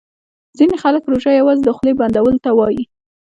[0.57, 2.83] ځیني خلګ روژه یوازي د خولې بندولو ته وايي